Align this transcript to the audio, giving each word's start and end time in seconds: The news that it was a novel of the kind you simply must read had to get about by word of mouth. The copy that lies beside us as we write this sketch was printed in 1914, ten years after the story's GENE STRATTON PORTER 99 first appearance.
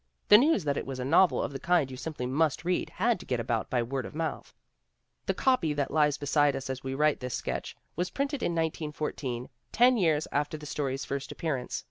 The 0.29 0.37
news 0.39 0.63
that 0.63 0.77
it 0.77 0.87
was 0.87 0.97
a 0.99 1.05
novel 1.05 1.43
of 1.43 1.51
the 1.51 1.59
kind 1.59 1.91
you 1.91 1.95
simply 1.95 2.25
must 2.25 2.65
read 2.65 2.89
had 2.89 3.19
to 3.19 3.25
get 3.27 3.39
about 3.39 3.69
by 3.69 3.83
word 3.83 4.03
of 4.07 4.15
mouth. 4.15 4.51
The 5.27 5.35
copy 5.35 5.73
that 5.73 5.91
lies 5.91 6.17
beside 6.17 6.55
us 6.55 6.71
as 6.71 6.83
we 6.83 6.95
write 6.95 7.19
this 7.19 7.35
sketch 7.35 7.75
was 7.95 8.09
printed 8.09 8.41
in 8.41 8.53
1914, 8.55 9.47
ten 9.71 9.97
years 9.97 10.27
after 10.31 10.57
the 10.57 10.65
story's 10.65 11.01
GENE 11.01 11.03
STRATTON 11.03 11.05
PORTER 11.05 11.17
99 11.17 11.19
first 11.19 11.31
appearance. 11.71 11.79